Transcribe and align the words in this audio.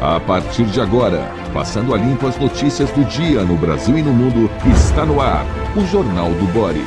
A 0.00 0.20
partir 0.20 0.66
de 0.66 0.78
agora, 0.78 1.24
passando 1.54 1.94
a 1.94 1.96
limpo 1.96 2.26
as 2.26 2.38
notícias 2.38 2.90
do 2.90 3.02
dia 3.06 3.42
no 3.42 3.56
Brasil 3.56 3.96
e 3.96 4.02
no 4.02 4.12
mundo, 4.12 4.50
está 4.70 5.06
no 5.06 5.22
ar 5.22 5.46
o 5.74 5.86
Jornal 5.86 6.28
do 6.34 6.46
Boris. 6.52 6.84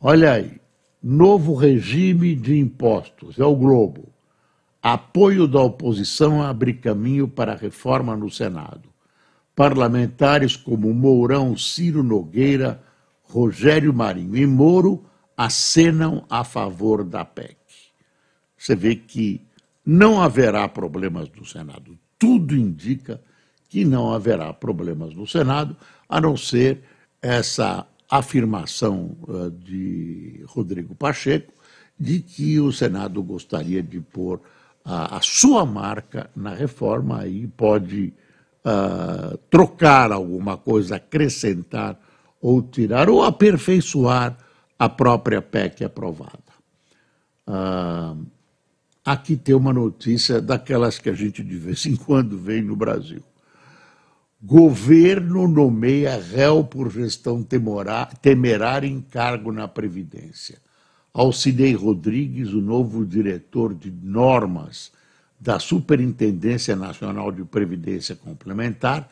Olha 0.00 0.34
aí, 0.34 0.60
novo 1.02 1.56
regime 1.56 2.36
de 2.36 2.56
impostos, 2.56 3.40
é 3.40 3.44
o 3.44 3.56
Globo. 3.56 4.08
Apoio 4.80 5.48
da 5.48 5.60
oposição 5.60 6.40
abre 6.40 6.72
caminho 6.72 7.26
para 7.26 7.54
a 7.54 7.56
reforma 7.56 8.16
no 8.16 8.30
Senado. 8.30 8.88
Parlamentares 9.56 10.54
como 10.56 10.94
Mourão, 10.94 11.56
Ciro 11.56 12.04
Nogueira, 12.04 12.80
Rogério 13.24 13.92
Marinho 13.92 14.36
e 14.36 14.46
Moro 14.46 15.04
acenam 15.36 16.24
a 16.30 16.44
favor 16.44 17.02
da 17.02 17.24
PEC. 17.24 17.56
Você 18.56 18.76
vê 18.76 18.94
que 18.94 19.45
não 19.86 20.20
haverá 20.20 20.68
problemas 20.68 21.30
no 21.30 21.44
Senado. 21.44 21.96
Tudo 22.18 22.56
indica 22.56 23.20
que 23.68 23.84
não 23.84 24.12
haverá 24.12 24.52
problemas 24.52 25.14
no 25.14 25.26
Senado, 25.26 25.76
a 26.08 26.20
não 26.20 26.36
ser 26.36 26.82
essa 27.22 27.86
afirmação 28.10 29.16
uh, 29.28 29.50
de 29.50 30.42
Rodrigo 30.46 30.94
Pacheco 30.94 31.52
de 31.98 32.20
que 32.20 32.60
o 32.60 32.72
Senado 32.72 33.22
gostaria 33.22 33.82
de 33.82 34.00
pôr 34.00 34.40
a, 34.84 35.16
a 35.16 35.20
sua 35.22 35.64
marca 35.64 36.30
na 36.36 36.54
reforma 36.54 37.26
e 37.26 37.46
pode 37.46 38.12
uh, 38.64 39.36
trocar 39.50 40.12
alguma 40.12 40.56
coisa, 40.56 40.96
acrescentar 40.96 41.98
ou 42.40 42.62
tirar, 42.62 43.08
ou 43.08 43.24
aperfeiçoar 43.24 44.36
a 44.78 44.88
própria 44.88 45.40
PEC 45.40 45.84
aprovada. 45.84 46.38
Uh, 47.46 48.26
aqui 49.06 49.36
tem 49.36 49.54
uma 49.54 49.72
notícia 49.72 50.40
daquelas 50.40 50.98
que 50.98 51.08
a 51.08 51.14
gente 51.14 51.44
de 51.44 51.56
vez 51.56 51.86
em 51.86 51.94
quando 51.94 52.36
vê 52.36 52.60
no 52.60 52.74
Brasil. 52.74 53.22
Governo 54.42 55.46
nomeia 55.46 56.20
réu 56.20 56.64
por 56.64 56.90
gestão 56.90 57.46
temerária 58.20 58.88
em 58.88 59.00
cargo 59.00 59.52
na 59.52 59.68
Previdência. 59.68 60.58
Alcidei 61.14 61.72
Rodrigues, 61.72 62.52
o 62.52 62.60
novo 62.60 63.06
diretor 63.06 63.72
de 63.72 63.90
normas 63.90 64.90
da 65.38 65.60
Superintendência 65.60 66.74
Nacional 66.74 67.30
de 67.30 67.44
Previdência 67.44 68.16
Complementar, 68.16 69.08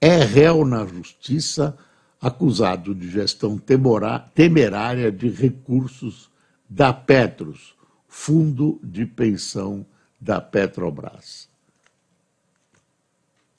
é 0.00 0.18
réu 0.18 0.64
na 0.64 0.86
Justiça 0.86 1.76
acusado 2.20 2.94
de 2.94 3.10
gestão 3.10 3.60
temerária 4.34 5.10
de 5.10 5.28
recursos 5.28 6.30
da 6.70 6.92
Petros, 6.92 7.74
fundo 8.12 8.78
de 8.84 9.06
pensão 9.06 9.86
da 10.20 10.38
Petrobras. 10.38 11.48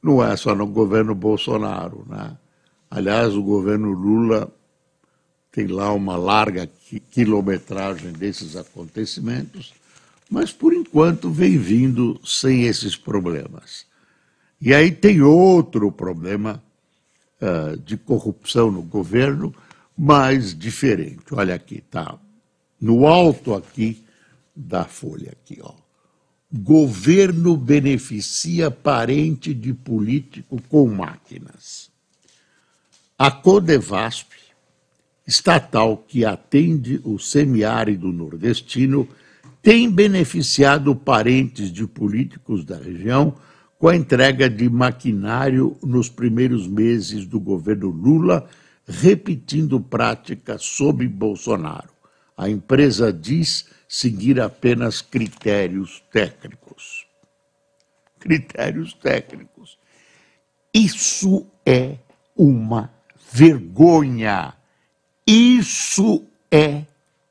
Não 0.02 0.24
é 0.24 0.38
só 0.38 0.54
no 0.54 0.68
governo 0.68 1.16
Bolsonaro, 1.16 2.06
né? 2.08 2.38
Aliás, 2.90 3.34
o 3.34 3.42
governo 3.42 3.92
Lula 3.92 4.48
tem 5.52 5.66
lá 5.66 5.92
uma 5.92 6.16
larga 6.16 6.70
quilometragem 7.10 8.12
desses 8.14 8.56
acontecimentos, 8.56 9.74
mas 10.30 10.52
por 10.52 10.72
enquanto 10.72 11.32
vem 11.32 11.58
vindo 11.58 12.22
sem 12.24 12.66
esses 12.66 12.96
problemas. 12.96 13.88
E 14.62 14.72
aí 14.72 14.92
tem 14.92 15.24
outro 15.24 15.92
problema 15.92 16.64
uh, 17.42 17.76
de 17.76 17.98
corrupção 17.98 18.72
no 18.72 18.84
governo, 18.84 19.54
mas 19.98 20.58
diferente. 20.58 21.34
Olha 21.34 21.56
aqui, 21.56 21.82
tá 21.82 22.20
no 22.80 23.08
alto 23.08 23.56
aqui 23.56 24.03
da 24.56 24.86
folha 24.86 25.32
aqui, 25.32 25.60
ó. 25.62 25.74
Governo 26.52 27.58
beneficia 27.58 28.70
parente 28.70 29.54
de 29.54 29.74
político 29.74 30.62
com 30.70 30.88
máquinas. 30.88 31.90
A 33.18 33.32
Codevasp, 33.32 34.32
estatal 35.26 35.98
que 35.98 36.26
atende 36.26 37.02
o 37.04 37.18
semiárido 37.18 38.12
nordestino, 38.12 39.08
tem 39.64 39.90
beneficiado 39.90 40.96
parentes 40.96 41.72
de 41.72 41.88
políticos 41.88 42.66
da 42.66 42.78
região 42.78 43.36
com 43.80 43.88
a 43.88 43.96
entrega 43.96 44.50
de 44.50 44.70
maquinário 44.70 45.78
nos 45.82 46.10
primeiros 46.10 46.68
meses 46.68 47.26
do 47.26 47.40
governo 47.40 47.90
Lula, 47.90 48.48
repetindo 48.86 49.80
prática 49.80 50.58
sob 50.58 51.08
Bolsonaro. 51.08 51.93
A 52.36 52.50
empresa 52.50 53.14
diz 53.14 53.66
seguir 53.88 54.42
apenas 54.42 55.02
critérios 55.02 56.04
técnicos. 56.12 57.06
Critérios 58.20 58.94
técnicos. 58.94 59.78
Isso 60.74 61.46
é 61.66 61.98
uma 62.36 62.92
vergonha. 63.32 64.54
Isso 65.28 66.26
é 66.52 66.84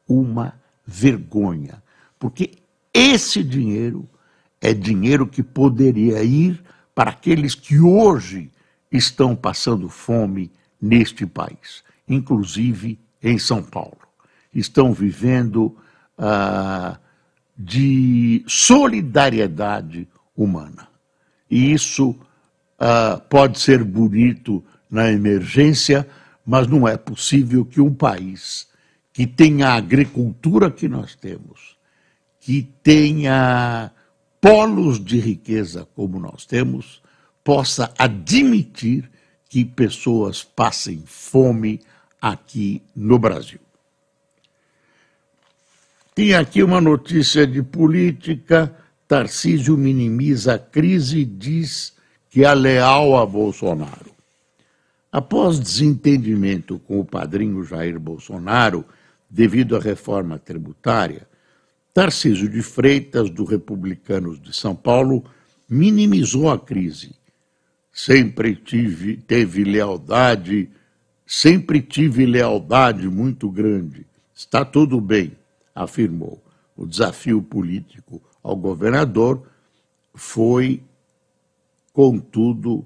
uma 0.08 0.54
vergonha. 0.86 1.82
Porque 2.18 2.52
esse 2.94 3.42
dinheiro 3.42 4.08
é 4.60 4.72
dinheiro 4.72 5.26
que 5.26 5.42
poderia 5.42 6.22
ir 6.22 6.62
para 6.94 7.10
aqueles 7.10 7.54
que 7.54 7.80
hoje 7.80 8.50
estão 8.91 9.34
passando 9.34 9.88
fome 9.88 10.52
neste 10.80 11.26
país, 11.26 11.82
inclusive 12.06 12.98
em 13.22 13.38
São 13.38 13.62
Paulo. 13.62 14.01
Estão 14.54 14.92
vivendo 14.92 15.76
ah, 16.18 16.98
de 17.56 18.44
solidariedade 18.46 20.08
humana. 20.36 20.88
E 21.50 21.72
isso 21.72 22.14
ah, 22.78 23.20
pode 23.28 23.60
ser 23.60 23.82
bonito 23.84 24.64
na 24.91 25.10
emergência, 25.10 26.06
mas 26.44 26.66
não 26.66 26.86
é 26.86 26.96
possível 26.96 27.64
que 27.64 27.80
um 27.80 27.94
país 27.94 28.68
que 29.12 29.26
tenha 29.26 29.68
a 29.68 29.74
agricultura 29.74 30.70
que 30.70 30.88
nós 30.88 31.14
temos, 31.14 31.76
que 32.41 32.68
tenha 32.82 33.91
polos 34.41 35.02
de 35.02 35.20
riqueza 35.20 35.86
como 35.94 36.18
nós 36.18 36.44
temos, 36.44 37.02
possa 37.44 37.92
admitir 37.98 39.10
que 39.48 39.64
pessoas 39.64 40.42
passem 40.42 41.02
fome 41.06 41.80
aqui 42.20 42.82
no 42.96 43.18
Brasil. 43.18 43.60
Tem 46.14 46.34
aqui 46.34 46.62
uma 46.62 46.80
notícia 46.80 47.46
de 47.46 47.62
política. 47.62 48.74
Tarcísio 49.08 49.76
minimiza 49.76 50.54
a 50.54 50.58
crise 50.58 51.20
e 51.20 51.24
diz 51.24 51.94
que 52.28 52.44
é 52.44 52.54
leal 52.54 53.16
a 53.16 53.24
Bolsonaro. 53.24 54.12
Após 55.10 55.58
desentendimento 55.58 56.78
com 56.78 57.00
o 57.00 57.04
padrinho 57.04 57.64
Jair 57.64 57.98
Bolsonaro, 57.98 58.84
devido 59.28 59.76
à 59.76 59.80
reforma 59.80 60.38
tributária, 60.38 61.26
Tarcísio 61.94 62.48
de 62.48 62.62
Freitas, 62.62 63.28
do 63.28 63.44
Republicanos 63.44 64.40
de 64.40 64.54
São 64.54 64.74
Paulo, 64.74 65.24
minimizou 65.68 66.50
a 66.50 66.58
crise. 66.58 67.14
Sempre 67.92 68.54
tive, 68.54 69.16
teve 69.16 69.64
lealdade, 69.64 70.70
sempre 71.26 71.82
tive 71.82 72.24
lealdade 72.24 73.08
muito 73.08 73.50
grande. 73.50 74.06
Está 74.34 74.64
tudo 74.64 74.98
bem, 74.98 75.32
afirmou. 75.75 76.43
O 76.77 76.87
desafio 76.87 77.43
político 77.43 78.22
ao 78.43 78.56
governador 78.56 79.47
foi, 80.15 80.83
contudo, 81.93 82.84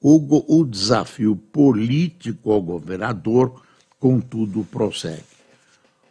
o, 0.00 0.60
o 0.60 0.64
desafio 0.64 1.36
político 1.36 2.52
ao 2.52 2.62
governador, 2.62 3.62
contudo, 3.98 4.64
prossegue. 4.64 5.24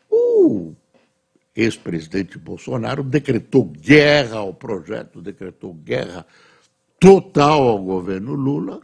O 0.10 0.74
ex-presidente 1.56 2.38
Bolsonaro 2.38 3.04
decretou 3.04 3.66
guerra 3.66 4.38
ao 4.38 4.54
projeto, 4.54 5.22
decretou 5.22 5.74
guerra 5.74 6.26
total 7.00 7.68
ao 7.68 7.84
governo 7.84 8.34
Lula 8.34 8.82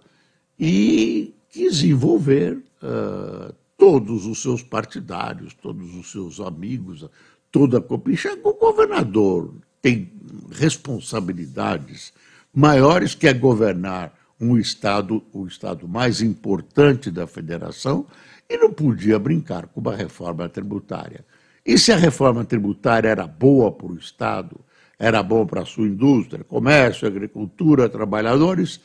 e 0.59 1.33
quis 1.49 1.81
envolver 1.83 2.61
uh, 2.83 3.53
todos 3.79 4.25
os 4.25 4.41
seus 4.41 4.61
partidários, 4.61 5.53
todos 5.53 5.95
os 5.95 6.11
seus 6.11 6.41
amigos, 6.41 7.07
toda 7.49 7.77
a 7.77 7.81
copicha. 7.81 8.37
O 8.43 8.53
governador 8.53 9.55
tem 9.81 10.11
responsabilidades 10.51 12.13
maiores 12.53 13.15
que 13.15 13.25
é 13.25 13.33
governar 13.33 14.13
um 14.39 14.57
estado, 14.57 15.23
o 15.31 15.47
estado 15.47 15.87
mais 15.87 16.21
importante 16.21 17.09
da 17.09 17.25
federação, 17.25 18.05
e 18.49 18.57
não 18.57 18.73
podia 18.73 19.17
brincar 19.17 19.67
com 19.67 19.79
uma 19.79 19.95
reforma 19.95 20.49
tributária. 20.49 21.23
E 21.65 21.77
se 21.77 21.91
a 21.91 21.97
reforma 21.97 22.43
tributária 22.43 23.07
era 23.07 23.27
boa 23.27 23.71
para 23.71 23.87
o 23.87 23.97
Estado, 23.97 24.59
era 24.97 25.21
bom 25.21 25.45
para 25.45 25.61
a 25.61 25.65
sua 25.65 25.87
indústria, 25.87 26.43
comércio, 26.43 27.07
agricultura, 27.07 27.87
trabalhadores, 27.87 28.81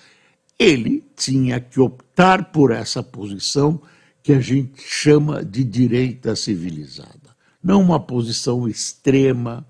ele 0.58 1.02
tinha 1.16 1.58
que 1.58 1.80
optar 1.80 2.52
por 2.52 2.70
essa 2.70 3.02
posição 3.02 3.80
que 4.24 4.32
a 4.32 4.40
gente 4.40 4.80
chama 4.82 5.44
de 5.44 5.62
direita 5.62 6.34
civilizada. 6.34 7.36
Não 7.62 7.82
uma 7.82 8.00
posição 8.00 8.66
extrema, 8.66 9.66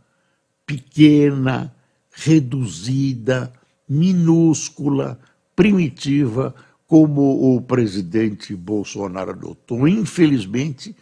pequena, 0.65 1.75
reduzida, 2.13 3.53
minúscula, 3.89 5.19
primitiva, 5.57 6.55
como 6.87 7.57
o 7.57 7.61
presidente 7.63 8.55
Bolsonaro 8.55 9.33
adotou. 9.33 9.89
Infelizmente, 9.89 10.95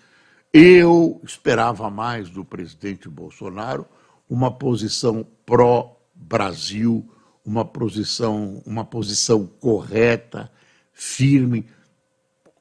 eu 0.50 1.20
esperava 1.22 1.90
mais 1.90 2.30
do 2.30 2.46
presidente 2.46 3.06
Bolsonaro 3.06 3.84
uma 4.30 4.50
posição 4.50 5.26
pró-Brasil, 5.44 7.06
uma 7.44 7.66
posição, 7.66 8.62
uma 8.64 8.82
posição 8.82 9.46
correta, 9.60 10.50
firme, 10.94 11.66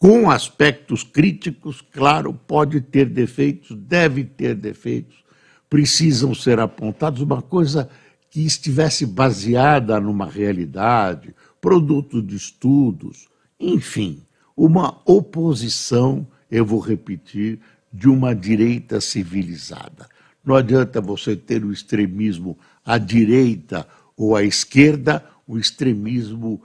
com 0.01 0.31
aspectos 0.31 1.03
críticos, 1.03 1.79
claro, 1.79 2.33
pode 2.33 2.81
ter 2.81 3.05
defeitos, 3.05 3.77
deve 3.77 4.23
ter 4.23 4.55
defeitos, 4.55 5.23
precisam 5.69 6.33
ser 6.33 6.59
apontados, 6.59 7.21
uma 7.21 7.39
coisa 7.39 7.87
que 8.31 8.43
estivesse 8.43 9.05
baseada 9.05 9.99
numa 9.99 10.25
realidade, 10.25 11.35
produto 11.61 12.19
de 12.19 12.35
estudos, 12.35 13.27
enfim, 13.59 14.23
uma 14.57 14.99
oposição, 15.05 16.25
eu 16.49 16.65
vou 16.65 16.79
repetir, 16.79 17.59
de 17.93 18.09
uma 18.09 18.33
direita 18.33 18.99
civilizada. 18.99 20.09
Não 20.43 20.55
adianta 20.55 20.99
você 20.99 21.35
ter 21.35 21.63
o 21.63 21.71
extremismo 21.71 22.57
à 22.83 22.97
direita 22.97 23.87
ou 24.17 24.35
à 24.35 24.43
esquerda, 24.43 25.23
o 25.45 25.59
extremismo 25.59 26.59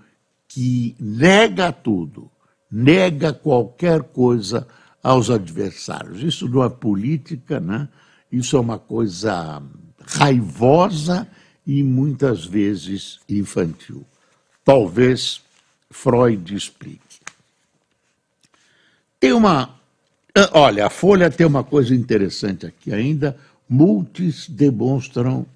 que 0.48 0.96
nega 0.98 1.70
tudo, 1.70 2.30
nega 2.70 3.32
qualquer 3.32 4.02
coisa 4.02 4.66
aos 5.02 5.30
adversários. 5.30 6.22
Isso 6.22 6.48
não 6.48 6.64
é 6.64 6.68
política, 6.68 7.60
né? 7.60 7.88
Isso 8.30 8.56
é 8.56 8.60
uma 8.60 8.78
coisa 8.78 9.62
raivosa 10.04 11.28
e 11.66 11.82
muitas 11.82 12.44
vezes 12.44 13.20
infantil. 13.28 14.04
Talvez 14.64 15.40
Freud 15.90 16.54
explique. 16.54 17.00
Tem 19.18 19.32
uma. 19.32 19.74
Olha, 20.52 20.86
a 20.86 20.90
Folha 20.90 21.30
tem 21.30 21.46
uma 21.46 21.64
coisa 21.64 21.94
interessante 21.94 22.66
aqui 22.66 22.92
ainda. 22.92 23.36
Multis 23.68 24.48
demonstram 24.48 25.46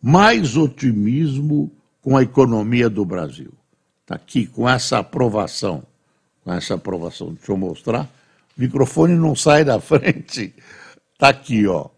mais 0.00 0.56
otimismo 0.56 1.70
com 2.00 2.16
a 2.16 2.22
economia 2.22 2.88
do 2.88 3.04
Brasil. 3.04 3.52
Está 4.02 4.14
aqui, 4.14 4.46
com 4.46 4.68
essa 4.68 4.98
aprovação. 4.98 5.82
Com 6.44 6.52
essa 6.52 6.74
aprovação. 6.74 7.32
Deixa 7.34 7.52
eu 7.52 7.56
mostrar. 7.56 8.08
O 8.56 8.60
microfone 8.60 9.14
não 9.14 9.34
sai 9.34 9.64
da 9.64 9.78
frente. 9.80 10.54
Está 11.14 11.28
aqui, 11.28 11.66
ó. 11.66 11.88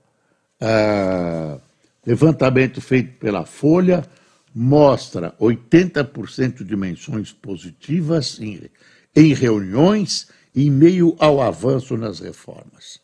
É, 0.60 1.58
levantamento 2.06 2.80
feito 2.80 3.18
pela 3.18 3.44
Folha 3.44 4.04
mostra 4.54 5.34
80% 5.40 6.62
de 6.62 6.76
menções 6.76 7.32
positivas 7.32 8.38
em, 8.40 8.70
em 9.16 9.34
reuniões 9.34 10.28
em 10.54 10.70
meio 10.70 11.16
ao 11.18 11.42
avanço 11.42 11.96
nas 11.96 12.20
reformas. 12.20 13.00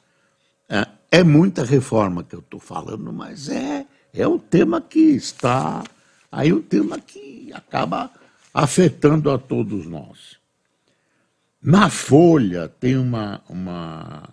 É, 0.69 0.87
é 1.11 1.25
muita 1.25 1.65
reforma 1.65 2.23
que 2.23 2.37
eu 2.37 2.39
estou 2.39 2.61
falando, 2.61 3.13
mas 3.13 3.49
é, 3.49 3.85
é 4.15 4.29
um 4.29 4.39
tema 4.39 4.81
que 4.81 5.01
está. 5.01 5.83
Aí 6.31 6.53
um 6.53 6.63
tema 6.63 7.01
que 7.01 7.51
acaba 7.53 8.11
afetando 8.55 9.31
a 9.31 9.39
todos 9.39 9.87
nós. 9.87 10.40
Na 11.63 11.91
Folha 11.91 12.69
tem 12.69 12.97
uma, 12.97 13.43
uma, 13.47 14.31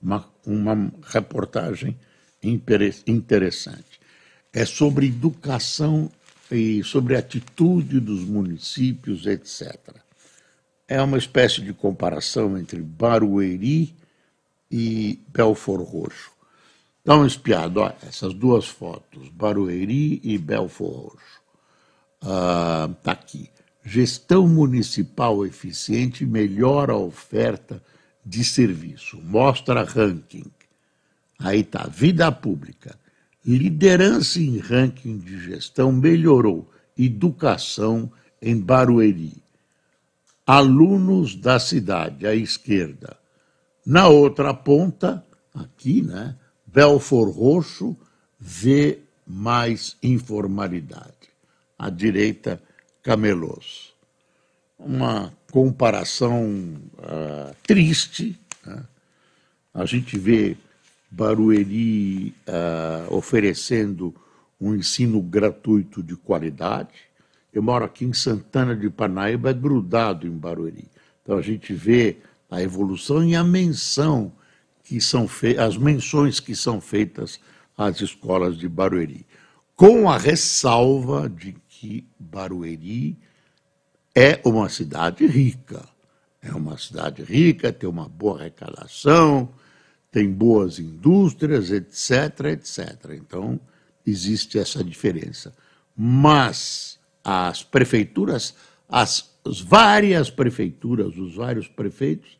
uma, 0.00 0.24
uma 0.46 0.92
reportagem 1.02 1.94
interessante. 2.42 4.00
É 4.50 4.64
sobre 4.64 5.08
educação 5.08 6.10
e 6.50 6.82
sobre 6.82 7.16
a 7.16 7.18
atitude 7.18 8.00
dos 8.00 8.24
municípios, 8.24 9.26
etc. 9.26 9.76
É 10.88 11.02
uma 11.02 11.18
espécie 11.18 11.60
de 11.60 11.74
comparação 11.74 12.56
entre 12.56 12.80
Barueri 12.80 13.94
e 14.70 15.20
Belfor 15.28 15.82
Roxo. 15.82 16.32
Dá 17.04 17.16
uma 17.16 17.26
espiada, 17.26 17.80
olha, 17.80 17.96
essas 18.08 18.32
duas 18.32 18.66
fotos, 18.66 19.28
Barueri 19.28 20.18
e 20.24 20.38
Belfor 20.38 21.08
Roxo. 21.10 21.42
Está 22.22 22.88
ah, 23.04 23.12
aqui. 23.12 23.50
Gestão 23.84 24.48
municipal 24.48 25.44
eficiente 25.44 26.24
melhora 26.24 26.94
a 26.94 26.96
oferta 26.96 27.82
de 28.24 28.42
serviço. 28.42 29.20
Mostra 29.22 29.84
ranking. 29.84 30.50
Aí 31.38 31.60
está, 31.60 31.86
vida 31.86 32.32
pública. 32.32 32.98
Liderança 33.44 34.40
em 34.40 34.58
ranking 34.58 35.18
de 35.18 35.38
gestão 35.44 35.92
melhorou. 35.92 36.70
Educação 36.96 38.10
em 38.40 38.58
Barueri. 38.58 39.34
Alunos 40.46 41.34
da 41.34 41.58
cidade, 41.58 42.26
à 42.26 42.34
esquerda. 42.34 43.18
Na 43.84 44.08
outra 44.08 44.54
ponta, 44.54 45.22
aqui, 45.54 46.00
né? 46.00 46.34
Belfor 46.66 47.30
Roxo 47.30 47.94
vê 48.40 49.00
mais 49.26 49.96
informalidade. 50.02 51.12
À 51.78 51.90
direita, 51.90 52.62
Camelos. 53.04 53.94
Uma 54.78 55.32
comparação 55.52 56.74
uh, 56.98 57.54
triste. 57.62 58.40
Né? 58.66 58.82
A 59.72 59.84
gente 59.84 60.18
vê 60.18 60.56
Barueri 61.10 62.34
uh, 62.48 63.14
oferecendo 63.14 64.12
um 64.60 64.74
ensino 64.74 65.20
gratuito 65.20 66.02
de 66.02 66.16
qualidade. 66.16 66.94
Eu 67.52 67.62
moro 67.62 67.84
aqui 67.84 68.04
em 68.04 68.12
Santana 68.12 68.74
de 68.74 68.88
Parnaíba, 68.88 69.50
é 69.50 69.54
grudado 69.54 70.26
em 70.26 70.30
Barueri. 70.30 70.88
Então 71.22 71.36
a 71.36 71.42
gente 71.42 71.74
vê 71.74 72.16
a 72.50 72.62
evolução 72.62 73.22
e 73.22 73.36
a 73.36 73.44
menção 73.44 74.32
que 74.82 75.00
são 75.00 75.28
as 75.58 75.76
menções 75.76 76.40
que 76.40 76.56
são 76.56 76.80
feitas 76.80 77.38
às 77.76 78.00
escolas 78.00 78.56
de 78.56 78.68
Barueri, 78.68 79.26
com 79.76 80.08
a 80.08 80.16
ressalva 80.16 81.28
de 81.28 81.54
que 81.80 82.06
Barueri 82.18 83.18
é 84.14 84.40
uma 84.44 84.68
cidade 84.68 85.26
rica. 85.26 85.84
É 86.40 86.52
uma 86.52 86.78
cidade 86.78 87.22
rica, 87.22 87.72
tem 87.72 87.88
uma 87.88 88.08
boa 88.08 88.38
arrecadação, 88.38 89.48
tem 90.10 90.30
boas 90.30 90.78
indústrias, 90.78 91.70
etc, 91.70 92.52
etc. 92.52 93.10
Então, 93.14 93.58
existe 94.06 94.58
essa 94.58 94.84
diferença. 94.84 95.52
Mas 95.96 96.98
as 97.24 97.64
prefeituras, 97.64 98.54
as, 98.88 99.34
as 99.44 99.60
várias 99.60 100.30
prefeituras, 100.30 101.16
os 101.16 101.34
vários 101.34 101.66
prefeitos, 101.66 102.38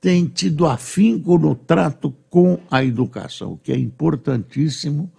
têm 0.00 0.26
tido 0.26 0.66
afinco 0.66 1.36
no 1.36 1.56
trato 1.56 2.14
com 2.30 2.60
a 2.70 2.84
educação, 2.84 3.54
o 3.54 3.58
que 3.58 3.72
é 3.72 3.76
importantíssimo, 3.76 5.10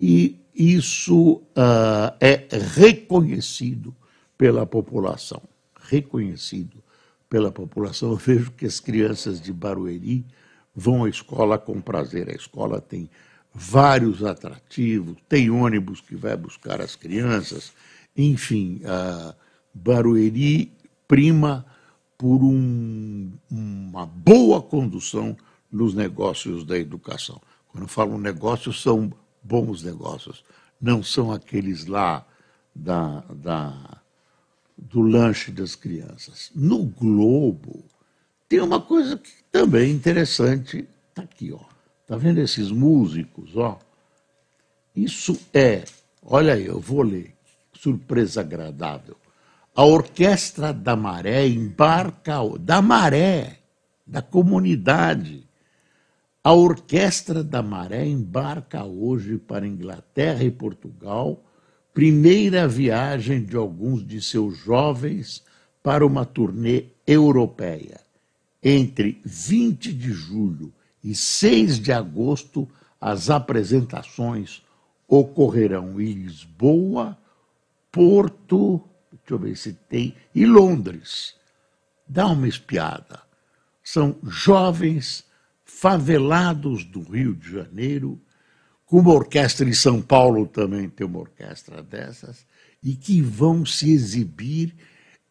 e 0.00 0.41
isso 0.54 1.34
uh, 1.56 2.14
é 2.20 2.46
reconhecido 2.76 3.94
pela 4.36 4.66
população. 4.66 5.42
Reconhecido 5.80 6.82
pela 7.28 7.50
população. 7.50 8.10
Eu 8.10 8.16
vejo 8.16 8.50
que 8.52 8.66
as 8.66 8.78
crianças 8.78 9.40
de 9.40 9.52
Barueri 9.52 10.24
vão 10.74 11.04
à 11.04 11.08
escola 11.08 11.58
com 11.58 11.80
prazer. 11.80 12.28
A 12.28 12.34
escola 12.34 12.80
tem 12.80 13.08
vários 13.54 14.24
atrativos, 14.24 15.16
tem 15.28 15.50
ônibus 15.50 16.00
que 16.00 16.16
vai 16.16 16.36
buscar 16.36 16.80
as 16.80 16.96
crianças, 16.96 17.72
enfim, 18.16 18.80
a 18.84 19.34
Barueri 19.74 20.72
prima 21.06 21.64
por 22.16 22.42
um, 22.42 23.30
uma 23.50 24.06
boa 24.06 24.62
condução 24.62 25.36
nos 25.70 25.94
negócios 25.94 26.64
da 26.64 26.78
educação. 26.78 27.40
Quando 27.68 27.84
eu 27.84 27.88
falo 27.88 28.18
negócios, 28.18 28.82
são 28.82 29.12
bons 29.42 29.82
negócios, 29.82 30.44
não 30.80 31.02
são 31.02 31.32
aqueles 31.32 31.86
lá 31.86 32.26
da, 32.74 33.20
da, 33.30 33.98
do 34.76 35.00
lanche 35.02 35.50
das 35.50 35.74
crianças. 35.74 36.50
No 36.54 36.84
Globo, 36.84 37.84
tem 38.48 38.60
uma 38.60 38.80
coisa 38.80 39.16
que 39.16 39.30
também 39.50 39.90
é 39.90 39.92
interessante, 39.92 40.88
está 41.08 41.22
aqui, 41.22 41.52
ó. 41.52 41.60
Tá 42.06 42.16
vendo 42.16 42.38
esses 42.38 42.70
músicos, 42.70 43.56
ó? 43.56 43.78
Isso 44.94 45.38
é, 45.54 45.84
olha 46.22 46.54
aí, 46.54 46.66
eu 46.66 46.78
vou 46.78 47.02
ler, 47.02 47.34
surpresa 47.72 48.40
agradável. 48.40 49.16
A 49.74 49.84
Orquestra 49.84 50.72
da 50.72 50.94
Maré 50.94 51.46
embarca, 51.46 52.36
da 52.60 52.82
Maré, 52.82 53.58
da 54.06 54.20
comunidade. 54.20 55.46
A 56.44 56.52
Orquestra 56.52 57.44
da 57.44 57.62
Maré 57.62 58.04
embarca 58.04 58.84
hoje 58.84 59.38
para 59.38 59.66
Inglaterra 59.66 60.42
e 60.42 60.50
Portugal, 60.50 61.44
primeira 61.94 62.66
viagem 62.66 63.44
de 63.44 63.56
alguns 63.56 64.04
de 64.04 64.20
seus 64.20 64.58
jovens 64.58 65.44
para 65.82 66.04
uma 66.04 66.24
turnê 66.24 66.86
europeia 67.06 68.00
entre 68.62 69.20
20 69.24 69.92
de 69.92 70.12
julho 70.12 70.72
e 71.02 71.14
6 71.14 71.80
de 71.80 71.92
agosto, 71.92 72.68
as 73.00 73.28
apresentações 73.28 74.62
ocorrerão 75.08 76.00
em 76.00 76.12
Lisboa, 76.12 77.18
Porto, 77.90 78.80
deixa 79.10 79.34
eu 79.34 79.38
ver 79.38 79.56
se 79.56 79.72
tem, 79.72 80.14
e 80.34 80.46
Londres. 80.46 81.34
Dá 82.06 82.28
uma 82.28 82.46
espiada. 82.48 83.20
São 83.82 84.16
jovens 84.22 85.24
favelados 85.82 86.84
do 86.84 87.00
Rio 87.00 87.34
de 87.34 87.50
Janeiro, 87.50 88.16
com 88.86 89.00
uma 89.00 89.12
orquestra 89.12 89.68
em 89.68 89.72
São 89.72 90.00
Paulo 90.00 90.46
também 90.46 90.88
tem 90.88 91.04
uma 91.04 91.18
orquestra 91.18 91.82
dessas, 91.82 92.46
e 92.80 92.94
que 92.94 93.20
vão 93.20 93.66
se 93.66 93.90
exibir 93.90 94.76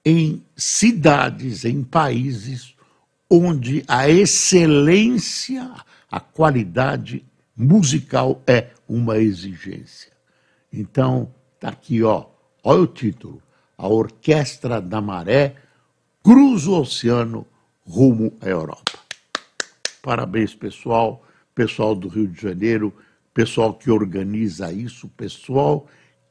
em 0.03 0.43
cidades, 0.53 1.63
em 1.63 1.81
países 1.81 2.75
onde 3.29 3.81
a 3.87 4.09
excelência, 4.09 5.71
a 6.11 6.19
qualidade 6.19 7.23
musical 7.55 8.43
é 8.45 8.71
uma 8.89 9.19
exigência. 9.19 10.11
Então, 10.73 11.33
está 11.55 11.69
aqui, 11.69 12.03
ó, 12.03 12.25
olha 12.61 12.81
o 12.81 12.87
título: 12.87 13.41
A 13.77 13.87
Orquestra 13.87 14.81
da 14.81 14.99
Maré 14.99 15.55
cruza 16.21 16.71
o 16.71 16.81
oceano 16.81 17.47
rumo 17.85 18.33
à 18.41 18.49
Europa. 18.49 19.00
Parabéns, 20.01 20.55
pessoal, 20.55 21.23
pessoal 21.53 21.95
do 21.95 22.07
Rio 22.07 22.27
de 22.27 22.41
Janeiro, 22.41 22.93
pessoal 23.33 23.73
que 23.73 23.91
organiza 23.91 24.71
isso, 24.71 25.07
pessoal 25.09 25.87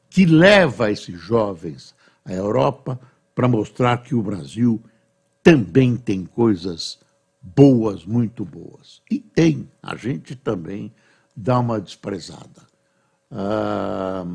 que 0.09 0.25
leva 0.25 0.91
esses 0.91 1.19
jovens 1.19 1.95
à 2.25 2.33
Europa 2.33 2.99
para 3.33 3.47
mostrar 3.47 4.03
que 4.03 4.13
o 4.13 4.21
Brasil 4.21 4.81
também 5.41 5.95
tem 5.95 6.25
coisas 6.25 6.99
boas, 7.41 8.05
muito 8.05 8.43
boas. 8.43 9.01
E 9.09 9.19
tem, 9.19 9.69
a 9.81 9.95
gente 9.95 10.35
também 10.35 10.93
dá 11.35 11.59
uma 11.59 11.79
desprezada. 11.79 12.67
Ah, 13.31 14.25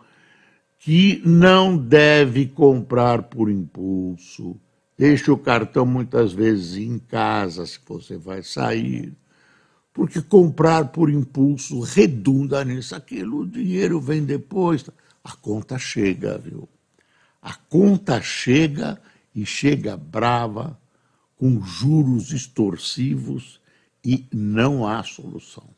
que 0.79 1.21
não 1.25 1.77
deve 1.77 2.45
comprar 2.45 3.23
por 3.23 3.49
impulso. 3.49 4.55
Deixe 4.97 5.29
o 5.29 5.37
cartão 5.37 5.85
muitas 5.85 6.33
vezes 6.33 6.77
em 6.77 6.97
casa, 6.97 7.65
se 7.65 7.79
você 7.85 8.17
vai 8.17 8.41
sair. 8.43 9.13
Porque 9.93 10.21
comprar 10.21 10.89
por 10.89 11.09
impulso 11.09 11.79
redunda 11.81 12.63
nisso. 12.63 12.95
Aquilo, 12.95 13.41
o 13.41 13.47
dinheiro 13.47 13.99
vem 13.99 14.23
depois. 14.23 14.85
A 15.27 15.35
conta 15.35 15.77
chega, 15.77 16.37
viu? 16.37 16.67
A 17.41 17.53
conta 17.53 18.21
chega 18.21 18.99
e 19.33 19.45
chega 19.45 19.95
brava, 19.95 20.79
com 21.37 21.61
juros 21.61 22.31
extorsivos 22.31 23.59
e 24.03 24.25
não 24.31 24.87
há 24.87 25.03
solução 25.03 25.77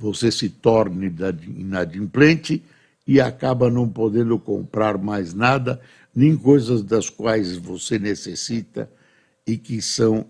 você 0.00 0.32
se 0.32 0.48
torna 0.48 1.04
inadimplente 1.46 2.64
e 3.06 3.20
acaba 3.20 3.70
não 3.70 3.86
podendo 3.86 4.38
comprar 4.38 4.96
mais 4.96 5.34
nada, 5.34 5.78
nem 6.14 6.34
coisas 6.34 6.82
das 6.82 7.10
quais 7.10 7.58
você 7.58 7.98
necessita 7.98 8.90
e 9.46 9.58
que 9.58 9.82
são 9.82 10.24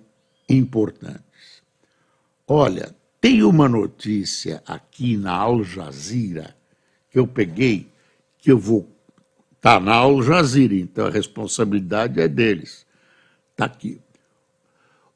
importantes. 0.49 1.63
Olha, 2.49 2.93
tem 3.21 3.45
uma 3.45 3.69
notícia 3.69 4.61
aqui 4.67 5.17
na 5.17 5.33
Al 5.33 5.63
Jazeera 5.63 6.57
que 7.09 7.19
eu 7.19 7.27
peguei, 7.27 7.89
que 8.41 8.51
eu 8.51 8.59
vou. 8.59 8.89
Está 9.57 9.79
na 9.79 9.95
Al 9.95 10.23
Jazeera, 10.23 10.75
então 10.75 11.07
a 11.07 11.11
responsabilidade 11.11 12.21
é 12.21 12.27
deles. 12.27 12.87
Está 13.53 13.67
aqui. 13.67 14.01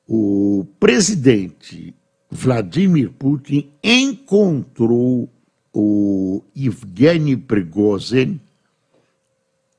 O 0.07 0.67
presidente 0.79 1.95
Vladimir 2.31 3.11
Putin 3.13 3.71
encontrou 3.83 5.31
o 5.73 6.43
Evgeny 6.55 7.37
Prigozhin 7.37 8.39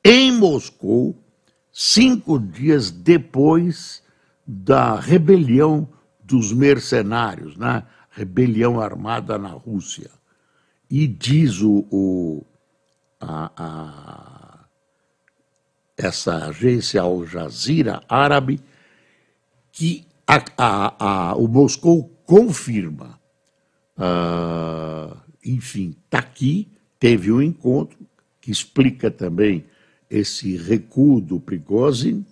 em 0.04 0.32
Moscou 0.32 1.16
cinco 1.72 2.40
dias 2.40 2.90
depois 2.90 4.02
da 4.48 5.00
rebelião 5.00 5.88
dos 6.24 6.52
mercenários, 6.52 7.56
né? 7.56 7.84
rebelião 8.10 8.80
armada 8.80 9.38
na 9.38 9.50
Rússia. 9.50 10.10
E 10.90 11.08
diz 11.08 11.62
o, 11.62 11.86
o 11.92 12.46
a, 13.28 13.52
a, 13.58 14.66
essa 15.98 16.48
agência 16.48 17.02
Al 17.02 17.26
Jazeera 17.26 18.04
árabe 18.08 18.60
que 19.72 20.06
a, 20.28 21.36
o 21.36 21.48
Moscou 21.48 22.10
confirma. 22.26 23.20
Ah, 23.98 25.18
enfim, 25.44 25.96
está 26.06 26.20
aqui, 26.20 26.68
teve 27.00 27.32
um 27.32 27.42
encontro 27.42 27.98
que 28.42 28.52
explica 28.52 29.10
também 29.10 29.66
esse 30.10 30.56
recuo 30.58 31.20
do 31.20 31.40
Prigozhin 31.40 32.26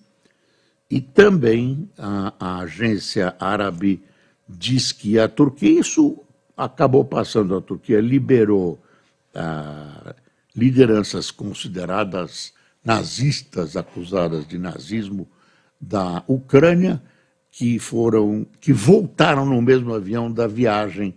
e 0.90 1.02
também 1.02 1.90
a, 1.98 2.34
a 2.40 2.58
agência 2.60 3.36
árabe 3.40 4.04
diz 4.48 4.92
que 4.92 5.18
a 5.18 5.28
Turquia, 5.28 5.80
isso 5.80 6.20
acabou 6.56 7.04
passando, 7.04 7.56
a 7.56 7.62
Turquia 7.62 8.00
liberou 8.00 8.80
ah, 9.34 10.16
lideranças 10.55 11.31
consideradas 11.31 12.53
nazistas, 12.83 13.75
acusadas 13.75 14.48
de 14.48 14.57
nazismo 14.57 15.27
da 15.79 16.24
Ucrânia, 16.27 17.01
que 17.51 17.79
foram 17.79 18.45
que 18.60 18.74
voltaram 18.74 19.45
no 19.45 19.62
mesmo 19.62 19.93
avião 19.93 20.31
da 20.31 20.48
viagem 20.48 21.15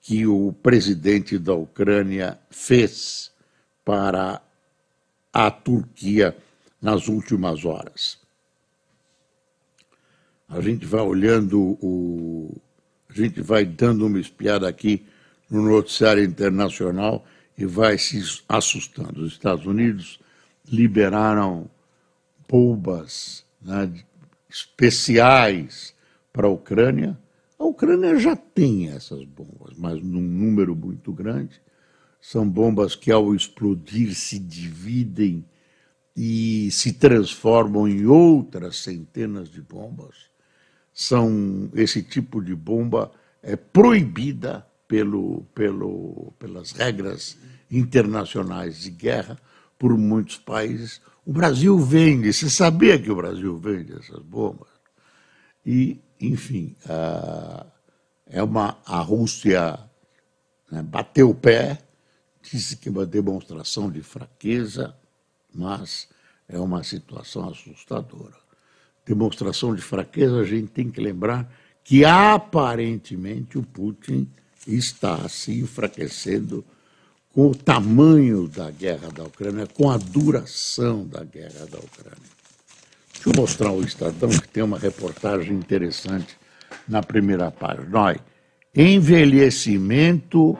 que 0.00 0.26
o 0.26 0.52
presidente 0.52 1.38
da 1.38 1.54
Ucrânia 1.54 2.38
fez 2.50 3.30
para 3.84 4.40
a 5.32 5.50
Turquia 5.50 6.36
nas 6.80 7.08
últimas 7.08 7.64
horas. 7.64 8.18
A 10.48 10.60
gente 10.60 10.86
vai 10.86 11.02
olhando 11.02 11.78
o 11.80 12.60
a 13.08 13.12
gente 13.12 13.40
vai 13.40 13.64
dando 13.64 14.06
uma 14.06 14.20
espiada 14.20 14.68
aqui 14.68 15.06
no 15.50 15.62
noticiário 15.62 16.22
internacional 16.22 17.24
e 17.58 17.66
vai 17.66 17.98
se 17.98 18.22
assustando. 18.48 19.20
Os 19.20 19.32
Estados 19.32 19.66
Unidos 19.66 20.20
liberaram 20.70 21.68
bombas 22.48 23.44
né, 23.60 23.92
especiais 24.48 25.92
para 26.32 26.46
a 26.46 26.50
Ucrânia. 26.50 27.18
A 27.58 27.64
Ucrânia 27.64 28.16
já 28.16 28.36
tem 28.36 28.90
essas 28.90 29.24
bombas, 29.24 29.76
mas 29.76 30.00
num 30.00 30.22
número 30.22 30.76
muito 30.76 31.12
grande. 31.12 31.60
São 32.20 32.48
bombas 32.48 32.94
que, 32.94 33.10
ao 33.10 33.34
explodir, 33.34 34.14
se 34.14 34.38
dividem 34.38 35.44
e 36.16 36.70
se 36.70 36.92
transformam 36.92 37.88
em 37.88 38.06
outras 38.06 38.76
centenas 38.76 39.48
de 39.50 39.60
bombas. 39.60 40.28
São 40.92 41.70
esse 41.74 42.02
tipo 42.04 42.42
de 42.42 42.54
bomba 42.54 43.10
é 43.42 43.56
proibida 43.56 44.67
pelo, 44.88 45.42
pelo, 45.54 46.32
pelas 46.38 46.72
regras 46.72 47.36
internacionais 47.70 48.80
de 48.80 48.90
guerra 48.90 49.38
por 49.78 49.96
muitos 49.96 50.38
países. 50.38 51.00
O 51.24 51.32
Brasil 51.32 51.78
vende, 51.78 52.32
você 52.32 52.48
sabia 52.48 52.98
que 52.98 53.10
o 53.10 53.16
Brasil 53.16 53.56
vende 53.58 53.92
essas 53.92 54.20
bombas? 54.20 54.68
E, 55.64 56.00
enfim, 56.18 56.74
a, 56.88 57.66
é 58.26 58.42
uma, 58.42 58.78
a 58.86 58.98
Rússia 59.00 59.78
né, 60.70 60.82
bateu 60.82 61.28
o 61.28 61.34
pé, 61.34 61.78
disse 62.42 62.76
que 62.78 62.88
é 62.88 62.92
uma 62.92 63.04
demonstração 63.04 63.90
de 63.90 64.02
fraqueza, 64.02 64.96
mas 65.54 66.08
é 66.48 66.58
uma 66.58 66.82
situação 66.82 67.46
assustadora. 67.46 68.36
Demonstração 69.04 69.74
de 69.74 69.82
fraqueza, 69.82 70.40
a 70.40 70.44
gente 70.44 70.68
tem 70.68 70.90
que 70.90 71.00
lembrar 71.00 71.52
que 71.84 72.04
aparentemente 72.04 73.58
o 73.58 73.62
Putin 73.62 74.30
está 74.66 75.28
se 75.28 75.60
enfraquecendo 75.60 76.64
com 77.32 77.48
o 77.48 77.54
tamanho 77.54 78.48
da 78.48 78.70
guerra 78.70 79.10
da 79.10 79.24
Ucrânia, 79.24 79.66
com 79.66 79.90
a 79.90 79.96
duração 79.96 81.06
da 81.06 81.22
guerra 81.22 81.66
da 81.70 81.78
Ucrânia. 81.78 82.38
Deixa 83.12 83.28
eu 83.28 83.32
mostrar 83.36 83.72
o 83.72 83.82
Estadão, 83.82 84.30
que 84.30 84.48
tem 84.48 84.62
uma 84.62 84.78
reportagem 84.78 85.56
interessante 85.56 86.36
na 86.88 87.02
primeira 87.02 87.50
página. 87.50 87.88
Olha, 87.98 88.20
envelhecimento 88.74 90.58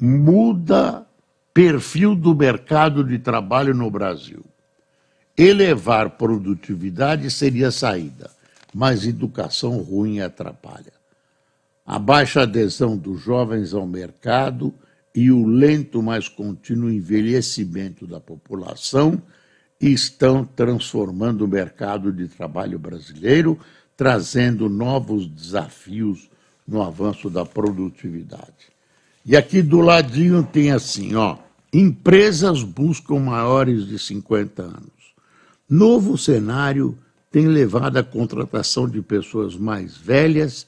muda 0.00 1.06
perfil 1.52 2.14
do 2.14 2.34
mercado 2.34 3.02
de 3.02 3.18
trabalho 3.18 3.74
no 3.74 3.90
Brasil. 3.90 4.44
Elevar 5.36 6.10
produtividade 6.10 7.30
seria 7.30 7.70
saída, 7.70 8.30
mas 8.74 9.06
educação 9.06 9.78
ruim 9.78 10.20
atrapalha. 10.20 10.97
A 11.88 11.98
baixa 11.98 12.42
adesão 12.42 12.98
dos 12.98 13.18
jovens 13.18 13.72
ao 13.72 13.86
mercado 13.86 14.74
e 15.14 15.30
o 15.30 15.46
lento, 15.46 16.02
mas 16.02 16.28
contínuo 16.28 16.90
envelhecimento 16.90 18.06
da 18.06 18.20
população 18.20 19.22
estão 19.80 20.44
transformando 20.44 21.46
o 21.46 21.48
mercado 21.48 22.12
de 22.12 22.28
trabalho 22.28 22.78
brasileiro, 22.78 23.58
trazendo 23.96 24.68
novos 24.68 25.26
desafios 25.26 26.28
no 26.66 26.82
avanço 26.82 27.30
da 27.30 27.46
produtividade. 27.46 28.68
E 29.24 29.34
aqui 29.34 29.62
do 29.62 29.80
ladinho 29.80 30.42
tem 30.42 30.70
assim, 30.70 31.14
ó, 31.14 31.38
empresas 31.72 32.62
buscam 32.62 33.18
maiores 33.18 33.86
de 33.86 33.98
50 33.98 34.62
anos. 34.62 35.14
Novo 35.66 36.18
cenário 36.18 36.98
tem 37.30 37.46
levado 37.46 37.96
à 37.96 38.02
contratação 38.02 38.86
de 38.86 39.00
pessoas 39.00 39.56
mais 39.56 39.96
velhas 39.96 40.66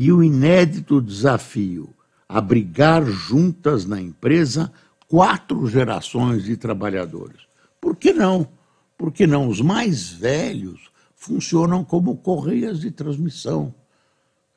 e 0.00 0.10
o 0.10 0.22
inédito 0.22 0.98
desafio 0.98 1.94
abrigar 2.26 3.04
juntas 3.04 3.84
na 3.84 4.00
empresa 4.00 4.72
quatro 5.06 5.66
gerações 5.66 6.44
de 6.44 6.56
trabalhadores. 6.56 7.42
Por 7.78 7.94
que 7.94 8.10
não? 8.10 8.48
Por 8.96 9.12
que 9.12 9.26
não? 9.26 9.46
Os 9.46 9.60
mais 9.60 10.08
velhos 10.08 10.90
funcionam 11.14 11.84
como 11.84 12.16
correias 12.16 12.80
de 12.80 12.90
transmissão. 12.90 13.74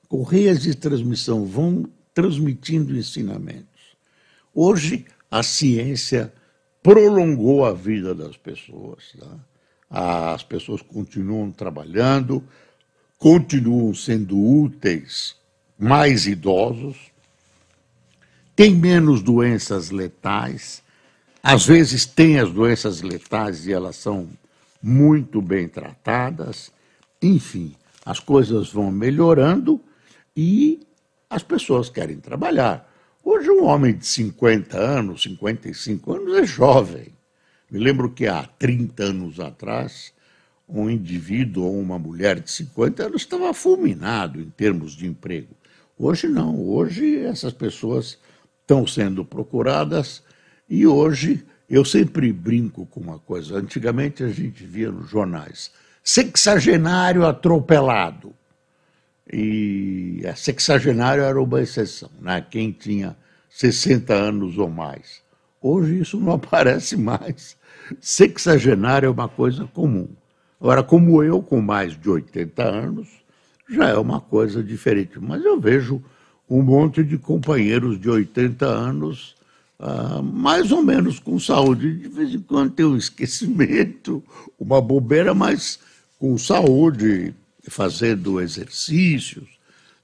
Correias 0.08 0.62
de 0.62 0.74
transmissão 0.76 1.46
vão 1.46 1.90
transmitindo 2.14 2.96
ensinamentos. 2.96 3.98
Hoje, 4.56 5.06
a 5.30 5.44
ciência 5.44 6.34
prolongou 6.82 7.66
a 7.66 7.74
vida 7.74 8.16
das 8.16 8.38
pessoas. 8.38 9.12
Tá? 9.20 9.38
As 10.34 10.42
pessoas 10.42 10.82
continuam 10.82 11.52
trabalhando, 11.52 12.42
continuam 13.24 13.94
sendo 13.94 14.38
úteis, 14.38 15.38
mais 15.80 16.28
idosos, 16.28 16.98
têm 18.54 18.76
menos 18.76 19.22
doenças 19.22 19.92
letais, 19.92 20.84
às 21.42 21.66
vezes 21.66 22.06
têm 22.06 22.38
as 22.38 22.52
doenças 22.52 23.02
letais 23.02 23.66
e 23.66 23.72
elas 23.72 23.96
são 23.96 24.28
muito 24.82 25.42
bem 25.42 25.70
tratadas. 25.70 26.70
Enfim, 27.22 27.74
as 28.06 28.20
coisas 28.20 28.74
vão 28.74 28.92
melhorando 28.92 29.80
e 30.36 30.86
as 31.30 31.44
pessoas 31.44 31.88
querem 31.90 32.18
trabalhar. 32.18 32.92
Hoje, 33.24 33.50
um 33.50 33.64
homem 33.64 33.96
de 33.96 34.06
50 34.06 34.78
anos, 34.78 35.24
55 35.24 36.12
anos, 36.12 36.38
é 36.40 36.46
jovem. 36.46 37.08
Me 37.72 37.80
lembro 37.80 38.10
que 38.10 38.28
há 38.28 38.44
30 38.44 39.02
anos 39.02 39.40
atrás, 39.40 40.12
um 40.74 40.90
indivíduo 40.90 41.66
ou 41.66 41.80
uma 41.80 42.00
mulher 42.00 42.40
de 42.40 42.50
50 42.50 43.06
anos 43.06 43.22
estava 43.22 43.54
fulminado 43.54 44.42
em 44.42 44.50
termos 44.50 44.94
de 44.94 45.06
emprego. 45.06 45.56
Hoje 45.98 46.28
não, 46.28 46.60
hoje 46.60 47.20
essas 47.20 47.54
pessoas 47.54 48.18
estão 48.62 48.88
sendo 48.88 49.24
procuradas 49.24 50.24
e 50.68 50.88
hoje 50.88 51.46
eu 51.70 51.86
sempre 51.86 52.34
brinco 52.34 52.88
com 52.88 53.00
uma 53.00 53.20
coisa. 53.20 53.58
Antigamente 53.58 54.24
a 54.24 54.30
gente 54.30 54.66
via 54.66 54.92
nos 54.92 55.10
jornais 55.10 55.72
sexagenário 56.04 57.26
atropelado 57.26 58.34
e 59.32 60.22
a 60.28 60.36
sexagenário 60.36 61.24
era 61.24 61.42
uma 61.42 61.62
exceção, 61.62 62.10
né? 62.20 62.46
quem 62.50 62.72
tinha 62.72 63.16
60 63.50 64.14
anos 64.14 64.58
ou 64.58 64.70
mais. 64.70 65.22
Hoje 65.62 66.02
isso 66.02 66.20
não 66.20 66.34
aparece 66.34 66.98
mais. 66.98 67.56
Sexagenário 68.02 69.08
é 69.08 69.10
uma 69.10 69.30
coisa 69.30 69.66
comum. 69.68 70.10
Agora, 70.64 70.82
como 70.82 71.22
eu, 71.22 71.42
com 71.42 71.60
mais 71.60 72.00
de 72.00 72.10
80 72.10 72.64
anos, 72.64 73.10
já 73.70 73.90
é 73.90 73.98
uma 73.98 74.22
coisa 74.22 74.64
diferente. 74.64 75.20
Mas 75.20 75.44
eu 75.44 75.60
vejo 75.60 76.02
um 76.50 76.62
monte 76.62 77.04
de 77.04 77.18
companheiros 77.18 78.00
de 78.00 78.10
80 78.10 78.66
anos, 78.66 79.36
uh, 79.78 80.24
mais 80.24 80.72
ou 80.72 80.82
menos 80.82 81.20
com 81.20 81.38
saúde. 81.38 81.94
De 81.94 82.08
vez 82.08 82.34
em 82.34 82.40
quando 82.40 82.72
tem 82.72 82.86
um 82.86 82.96
esquecimento, 82.96 84.24
uma 84.58 84.80
bobeira, 84.80 85.34
mas 85.34 85.80
com 86.18 86.38
saúde, 86.38 87.36
fazendo 87.68 88.40
exercícios. 88.40 89.50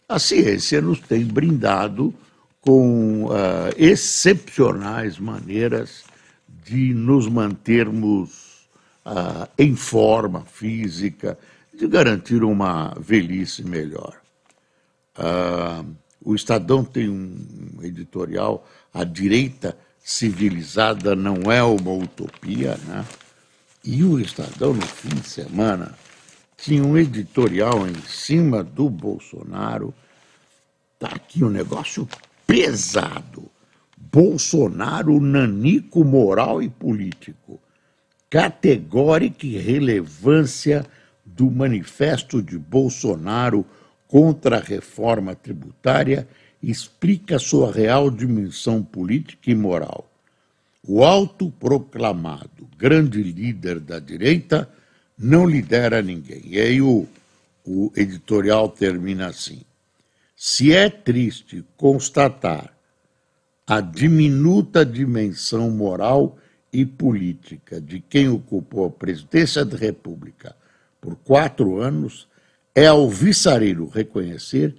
A 0.09 0.19
ciência 0.19 0.81
nos 0.81 0.99
tem 0.99 1.23
brindado 1.23 2.13
com 2.59 3.27
uh, 3.27 3.71
excepcionais 3.77 5.17
maneiras 5.19 6.03
de 6.65 6.93
nos 6.93 7.29
mantermos 7.29 8.48
uh, 9.09 9.49
em 9.57 9.75
forma 9.75 10.45
física, 10.45 11.37
de 11.73 11.87
garantir 11.87 12.43
uma 12.43 12.93
velhice 12.99 13.63
melhor. 13.63 14.15
Uh, 15.17 15.85
o 16.23 16.35
Estadão 16.35 16.83
tem 16.83 17.09
um 17.09 17.79
editorial, 17.81 18.67
A 18.93 19.03
Direita 19.03 19.75
Civilizada 20.03 21.15
Não 21.15 21.51
É 21.51 21.63
Uma 21.63 21.93
Utopia, 21.93 22.77
né? 22.85 23.05
E 23.83 24.03
o 24.03 24.19
Estadão, 24.19 24.73
no 24.73 24.85
fim 24.85 25.09
de 25.09 25.27
semana, 25.27 25.97
tinha 26.57 26.83
um 26.83 26.97
editorial 26.97 27.87
em 27.87 27.95
cima 28.01 28.61
do 28.61 28.89
Bolsonaro. 28.89 29.93
Está 30.95 31.15
aqui 31.15 31.43
um 31.43 31.49
negócio 31.49 32.07
pesado. 32.45 33.49
Bolsonaro, 33.97 35.21
nanico 35.21 36.03
moral 36.03 36.61
e 36.61 36.69
político. 36.69 37.59
Categórica 38.29 39.47
relevância 39.47 40.85
do 41.25 41.49
manifesto 41.49 42.41
de 42.43 42.59
Bolsonaro 42.59 43.65
contra 44.07 44.57
a 44.57 44.61
reforma 44.61 45.33
tributária 45.33 46.27
explica 46.61 47.39
sua 47.39 47.71
real 47.71 48.11
dimensão 48.11 48.83
política 48.83 49.49
e 49.49 49.55
moral. 49.55 50.07
O 50.87 51.03
autoproclamado 51.03 52.67
grande 52.77 53.23
líder 53.23 53.79
da 53.79 53.99
direita 53.99 54.69
não 55.17 55.45
lidera 55.47 56.01
ninguém. 56.01 56.41
E 56.45 56.59
aí 56.59 56.81
o, 56.81 57.07
o 57.65 57.91
editorial 57.95 58.69
termina 58.69 59.27
assim: 59.27 59.61
se 60.35 60.71
é 60.71 60.89
triste 60.89 61.65
constatar 61.75 62.73
a 63.65 63.81
diminuta 63.81 64.85
dimensão 64.85 65.69
moral 65.69 66.37
e 66.71 66.85
política 66.85 67.81
de 67.81 67.99
quem 67.99 68.29
ocupou 68.29 68.85
a 68.85 68.89
presidência 68.89 69.65
da 69.65 69.77
República 69.77 70.55
por 71.01 71.15
quatro 71.15 71.79
anos, 71.79 72.27
é 72.75 72.87
alvissareiro 72.87 73.87
reconhecer 73.87 74.75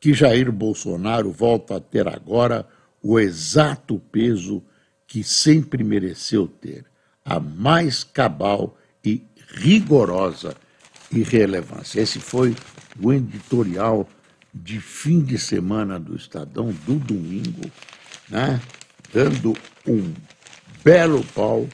que 0.00 0.14
Jair 0.14 0.50
Bolsonaro 0.52 1.30
volta 1.30 1.76
a 1.76 1.80
ter 1.80 2.06
agora 2.08 2.66
o 3.02 3.18
exato 3.18 4.00
peso 4.10 4.62
que 5.06 5.22
sempre 5.22 5.84
mereceu 5.84 6.46
ter, 6.48 6.84
a 7.24 7.38
mais 7.38 8.02
cabal 8.02 8.76
e 9.04 9.24
rigorosa 9.54 10.54
irrelevância. 11.12 12.00
Esse 12.00 12.18
foi 12.18 12.54
o 13.00 13.12
editorial 13.12 14.08
de 14.52 14.80
fim 14.80 15.20
de 15.20 15.38
semana 15.38 16.00
do 16.00 16.16
Estadão, 16.16 16.72
do 16.86 16.94
domingo, 16.98 17.70
né, 18.28 18.60
dando 19.12 19.54
um 19.86 20.12
belo 20.86 21.24
pau 21.34 21.68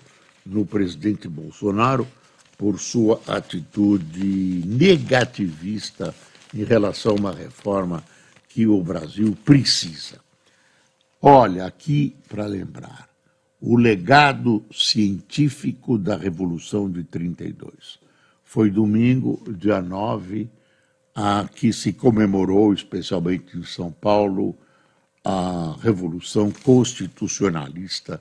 no 0.46 0.64
presidente 0.64 1.28
Bolsonaro 1.28 2.08
por 2.56 2.80
sua 2.80 3.20
atitude 3.26 4.64
negativista 4.66 6.14
em 6.54 6.64
relação 6.64 7.12
a 7.12 7.20
uma 7.20 7.32
reforma 7.34 8.02
que 8.48 8.66
o 8.66 8.82
Brasil 8.82 9.36
precisa. 9.44 10.18
Olha, 11.20 11.66
aqui 11.66 12.16
para 12.26 12.46
lembrar, 12.46 13.06
o 13.60 13.76
legado 13.76 14.64
científico 14.72 15.98
da 15.98 16.16
Revolução 16.16 16.90
de 16.90 17.04
32. 17.04 17.98
Foi 18.42 18.70
domingo, 18.70 19.42
dia 19.58 19.82
9, 19.82 20.48
a 21.14 21.46
que 21.54 21.70
se 21.70 21.92
comemorou, 21.92 22.72
especialmente 22.72 23.58
em 23.58 23.62
São 23.62 23.92
Paulo, 23.92 24.56
a 25.22 25.76
Revolução 25.82 26.50
Constitucionalista 26.50 28.18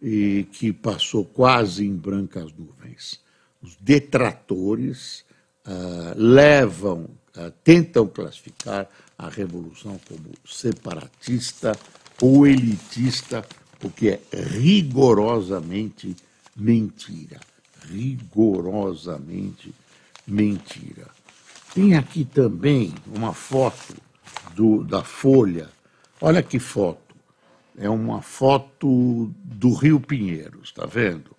e 0.00 0.46
que 0.52 0.72
passou 0.72 1.24
quase 1.24 1.84
em 1.86 1.96
brancas 1.96 2.52
nuvens. 2.52 3.20
Os 3.60 3.74
detratores 3.76 5.24
uh, 5.66 6.14
levam, 6.16 7.08
uh, 7.36 7.50
tentam 7.64 8.06
classificar 8.06 8.88
a 9.16 9.28
revolução 9.28 10.00
como 10.08 10.30
separatista 10.44 11.76
ou 12.22 12.46
elitista, 12.46 13.44
o 13.82 13.90
que 13.90 14.10
é 14.10 14.20
rigorosamente 14.32 16.14
mentira. 16.56 17.40
Rigorosamente 17.90 19.74
mentira. 20.24 21.08
Tem 21.74 21.96
aqui 21.96 22.24
também 22.24 22.94
uma 23.12 23.34
foto 23.34 23.96
do, 24.54 24.84
da 24.84 25.02
Folha. 25.02 25.68
Olha 26.20 26.44
que 26.44 26.60
foto. 26.60 27.00
É 27.76 27.90
uma 27.90 28.22
foto 28.22 29.32
do 29.42 29.74
Rio 29.74 29.98
Pinheiros, 29.98 30.68
está 30.68 30.86
vendo? 30.86 31.32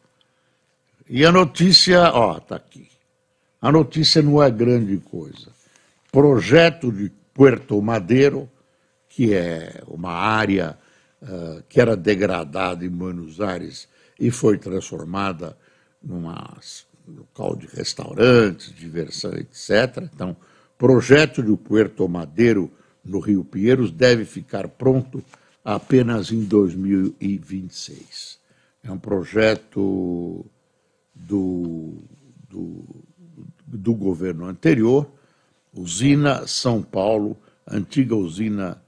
E 1.07 1.23
a 1.23 1.31
notícia, 1.31 2.11
ó, 2.11 2.37
está 2.37 2.57
aqui. 2.57 2.89
A 3.61 3.71
notícia 3.71 4.21
não 4.21 4.43
é 4.43 4.51
grande 4.51 4.97
coisa. 4.97 5.53
Projeto 6.11 6.91
de 6.91 7.09
Puerto 7.33 7.81
Madeiro, 7.81 8.49
que 9.15 9.33
é 9.33 9.83
uma 9.87 10.11
área 10.11 10.77
uh, 11.21 11.61
que 11.69 11.79
era 11.79 11.95
degradada 11.95 12.83
em 12.83 12.89
Buenos 12.89 13.39
Aires 13.39 13.87
e 14.19 14.31
foi 14.31 14.57
transformada 14.57 15.55
numa 16.01 16.57
local 17.07 17.55
de 17.55 17.67
restaurantes, 17.67 18.73
diversão, 18.73 19.31
etc. 19.33 20.09
Então, 20.11 20.35
projeto 20.77 21.43
do 21.43 21.55
Puerto 21.55 22.09
Madeiro 22.09 22.71
no 23.05 23.19
Rio 23.19 23.43
Pinheiros 23.43 23.91
deve 23.91 24.25
ficar 24.25 24.67
pronto 24.67 25.23
apenas 25.63 26.31
em 26.31 26.43
2026. 26.43 28.39
É 28.83 28.91
um 28.91 28.97
projeto 28.97 30.43
do, 31.13 31.99
do, 32.49 32.83
do 33.65 33.93
governo 33.93 34.45
anterior, 34.45 35.07
usina 35.71 36.47
São 36.47 36.81
Paulo, 36.81 37.37
antiga 37.67 38.15
usina 38.15 38.82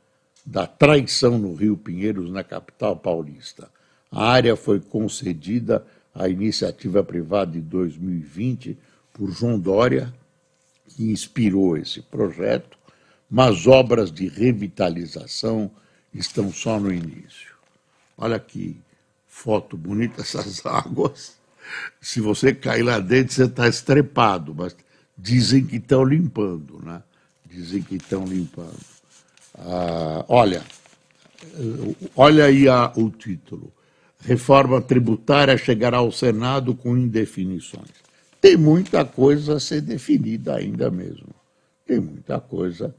da 0.45 0.67
traição 0.67 1.39
no 1.39 1.55
Rio 1.55 1.75
Pinheiros, 1.75 2.29
na 2.29 2.43
capital 2.43 2.95
paulista. 2.95 3.69
A 4.11 4.29
área 4.29 4.55
foi 4.55 4.79
concedida 4.79 5.85
à 6.13 6.29
iniciativa 6.29 7.03
privada 7.03 7.53
de 7.53 7.61
2020 7.61 8.77
por 9.11 9.31
João 9.31 9.59
Dória, 9.59 10.13
que 10.87 11.11
inspirou 11.11 11.75
esse 11.75 12.01
projeto, 12.01 12.77
mas 13.29 13.65
obras 13.65 14.11
de 14.11 14.27
revitalização 14.27 15.71
estão 16.13 16.51
só 16.53 16.79
no 16.79 16.93
início. 16.93 17.55
Olha 18.17 18.39
que 18.39 18.79
foto 19.27 19.75
bonita 19.75 20.21
essas 20.21 20.63
águas. 20.65 21.35
Se 21.99 22.21
você 22.21 22.53
cair 22.53 22.83
lá 22.83 22.99
dentro, 22.99 23.33
você 23.33 23.45
está 23.45 23.67
estrepado, 23.67 24.53
mas 24.53 24.75
dizem 25.17 25.65
que 25.65 25.77
estão 25.77 26.03
limpando, 26.03 26.79
né? 26.85 27.01
Dizem 27.45 27.81
que 27.81 27.95
estão 27.95 28.25
limpando. 28.25 28.94
Ah, 29.57 30.25
olha, 30.27 30.63
olha 32.15 32.45
aí 32.45 32.67
a, 32.67 32.91
o 32.95 33.09
título 33.09 33.71
reforma 34.25 34.81
tributária 34.81 35.55
chegará 35.57 35.97
ao 35.97 36.11
Senado 36.11 36.73
com 36.73 36.97
indefinições. 36.97 37.91
Tem 38.41 38.57
muita 38.57 39.05
coisa 39.05 39.55
a 39.55 39.59
ser 39.59 39.81
definida 39.81 40.55
ainda 40.55 40.89
mesmo. 40.89 41.29
Tem 41.85 41.99
muita 41.99 42.39
coisa. 42.39 42.93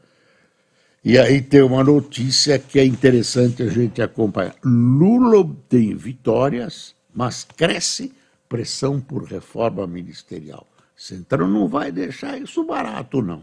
E 1.05 1.19
aí 1.19 1.43
tem 1.43 1.63
uma 1.63 1.83
notícia 1.83 2.59
que 2.59 2.79
é 2.79 2.85
interessante 2.85 3.63
a 3.63 3.69
gente 3.69 4.01
acompanhar. 4.01 4.55
Lula 4.65 5.39
obtém 5.39 5.95
vitórias, 5.95 6.95
mas 7.15 7.45
cresce 7.45 8.13
pressão 8.49 9.01
por 9.01 9.25
reforma 9.25 9.87
ministerial. 9.87 10.67
Centrão 10.97 11.49
não 11.49 11.69
vai 11.69 11.91
deixar 11.93 12.41
isso 12.41 12.65
barato, 12.65 13.21
não. 13.21 13.43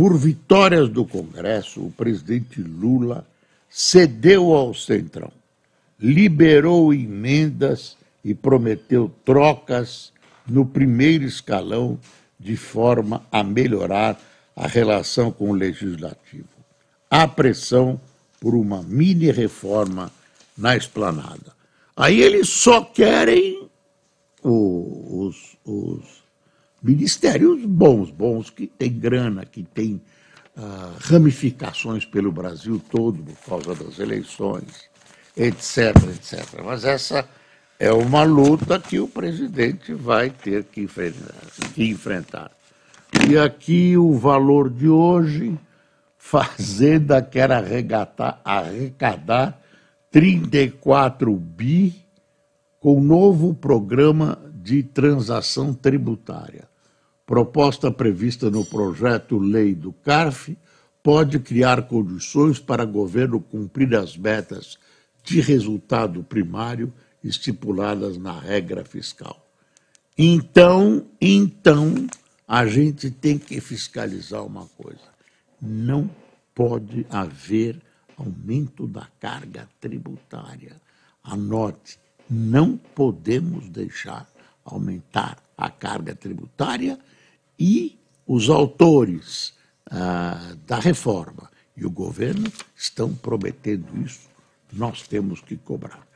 Por 0.00 0.16
vitórias 0.16 0.88
do 0.88 1.04
Congresso, 1.04 1.82
o 1.82 1.90
presidente 1.90 2.62
Lula 2.62 3.26
cedeu 3.68 4.54
ao 4.54 4.72
Centrão 4.72 5.30
liberou 6.00 6.94
emendas 6.94 7.98
e 8.24 8.34
prometeu 8.34 9.12
trocas 9.26 10.10
no 10.48 10.64
primeiro 10.64 11.24
escalão 11.24 12.00
de 12.38 12.56
forma 12.56 13.26
a 13.30 13.44
melhorar 13.44 14.18
a 14.56 14.66
relação 14.66 15.30
com 15.30 15.50
o 15.50 15.54
legislativo. 15.54 16.48
Há 17.10 17.28
pressão 17.28 18.00
por 18.40 18.54
uma 18.54 18.82
mini 18.82 19.30
reforma 19.30 20.10
na 20.56 20.78
esplanada. 20.78 21.52
Aí 21.94 22.22
eles 22.22 22.48
só 22.48 22.82
querem 22.82 23.68
os, 24.42 25.58
os 25.62 26.22
ministérios 26.82 27.64
bons, 27.64 28.10
bons, 28.10 28.50
que 28.50 28.66
têm 28.66 28.92
grana, 28.92 29.44
que 29.44 29.62
têm 29.62 30.00
uh, 30.56 30.96
ramificações 31.00 32.04
pelo 32.04 32.32
Brasil 32.32 32.80
todo 32.90 33.22
por 33.22 33.36
causa 33.46 33.74
das 33.74 33.98
eleições 33.98 34.90
etc, 35.36 35.96
etc. 36.14 36.62
Mas 36.64 36.84
essa 36.84 37.26
é 37.78 37.92
uma 37.92 38.22
luta 38.22 38.78
que 38.78 39.00
o 39.00 39.08
presidente 39.08 39.94
vai 39.94 40.30
ter 40.30 40.64
que 40.64 40.82
enfrentar. 41.76 42.50
E 43.28 43.38
aqui 43.38 43.96
o 43.96 44.12
valor 44.14 44.68
de 44.70 44.88
hoje, 44.88 45.58
Fazenda 46.18 47.22
quer 47.22 47.50
arregatar, 47.50 48.40
arrecadar 48.44 49.58
34 50.10 51.34
bi 51.34 51.94
com 52.78 53.00
novo 53.00 53.54
programa 53.54 54.38
de 54.62 54.82
transação 54.82 55.72
tributária. 55.72 56.68
Proposta 57.24 57.90
prevista 57.90 58.50
no 58.50 58.64
projeto 58.64 59.38
Lei 59.38 59.74
do 59.74 59.92
CARF 59.92 60.56
pode 61.02 61.38
criar 61.38 61.82
condições 61.82 62.58
para 62.58 62.84
o 62.84 62.86
governo 62.86 63.40
cumprir 63.40 63.94
as 63.94 64.16
metas 64.16 64.78
de 65.22 65.40
resultado 65.40 66.22
primário 66.22 66.92
estipuladas 67.22 68.18
na 68.18 68.38
regra 68.38 68.84
fiscal. 68.84 69.46
Então, 70.16 71.06
então, 71.20 72.06
a 72.46 72.66
gente 72.66 73.10
tem 73.10 73.38
que 73.38 73.60
fiscalizar 73.60 74.44
uma 74.44 74.66
coisa. 74.76 75.08
Não 75.60 76.10
pode 76.54 77.06
haver 77.08 77.80
aumento 78.16 78.86
da 78.86 79.06
carga 79.18 79.68
tributária. 79.80 80.76
Anote, 81.22 81.98
não 82.28 82.76
podemos 82.76 83.68
deixar 83.68 84.28
aumentar 84.74 85.38
a 85.56 85.70
carga 85.70 86.14
tributária 86.14 86.98
e 87.58 87.98
os 88.26 88.48
autores 88.48 89.54
ah, 89.90 90.54
da 90.66 90.78
reforma 90.78 91.50
e 91.76 91.84
o 91.84 91.90
governo 91.90 92.50
estão 92.76 93.14
prometendo 93.14 93.86
isso 94.04 94.30
nós 94.72 95.06
temos 95.06 95.40
que 95.40 95.56
cobrar. 95.56 96.06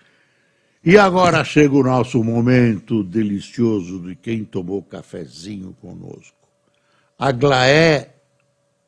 E 0.85 0.99
agora 0.99 1.43
chega 1.45 1.75
o 1.75 1.83
nosso 1.83 2.23
momento 2.23 3.03
delicioso 3.03 4.01
de 4.01 4.15
quem 4.15 4.45
tomou 4.45 4.83
cafezinho 4.83 5.75
conosco. 5.81 6.37
Aglaé 7.19 8.15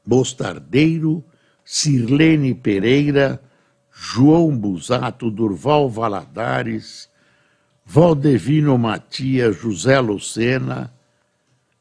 Mostardeiro, 0.07 1.25
Sirlene 1.65 2.55
Pereira, 2.55 3.41
João 3.91 4.57
Busato, 4.57 5.31
Durval 5.31 5.89
Valadares, 5.89 7.09
Valdevino 7.87 8.77
Matias, 8.77 9.57
José 9.63 10.01
Lucena, 10.01 10.93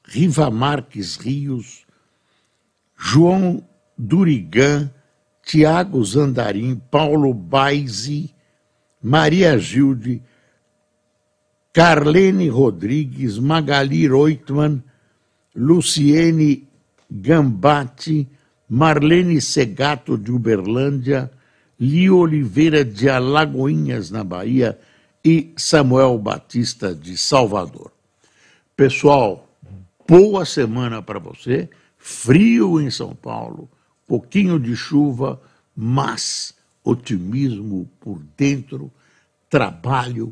Riva 0.04 0.52
Marques 0.52 1.18
Rios, 1.18 1.84
João 2.96 3.64
Durigan, 3.98 4.92
Tiago 5.44 6.04
Zandarim, 6.04 6.80
Paulo 6.92 7.34
Baise, 7.34 8.30
Maria 9.02 9.58
Gilde, 9.58 10.22
Carlene 11.74 12.50
Rodrigues, 12.50 13.40
Magali 13.40 14.08
Reutmann, 14.08 14.84
Luciene 15.56 16.68
Gambatti, 17.12 18.28
Marlene 18.70 19.42
Segato 19.42 20.18
de 20.18 20.32
Uberlândia, 20.32 21.32
Li 21.80 22.10
Oliveira 22.10 22.86
de 22.86 23.10
Alagoinhas, 23.10 24.10
na 24.10 24.24
Bahia, 24.24 24.80
e 25.26 25.52
Samuel 25.58 26.20
Batista 26.20 26.94
de 26.94 27.18
Salvador. 27.18 27.92
Pessoal, 28.78 29.50
boa 30.08 30.46
semana 30.46 31.02
para 31.02 31.18
você. 31.18 31.68
Frio 31.98 32.80
em 32.80 32.92
São 32.92 33.16
Paulo, 33.16 33.68
pouquinho 34.06 34.60
de 34.60 34.76
chuva, 34.76 35.42
mas 35.76 36.54
otimismo 36.84 37.90
por 38.00 38.22
dentro, 38.38 38.94
trabalho, 39.50 40.32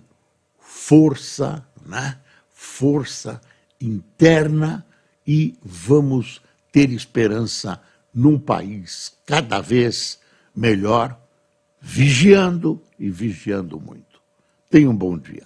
força, 0.59 1.67
né? 1.83 2.19
Força 2.51 3.41
interna 3.81 4.85
e 5.25 5.57
vamos 5.63 6.39
ter 6.71 6.91
esperança 6.91 7.81
num 8.13 8.37
país 8.37 9.17
cada 9.25 9.59
vez 9.59 10.19
melhor, 10.55 11.19
vigiando 11.81 12.79
e 12.99 13.09
vigiando 13.09 13.79
muito. 13.79 14.12
Tenha 14.73 14.89
um 14.89 14.95
bom 14.95 15.19
dia. 15.19 15.45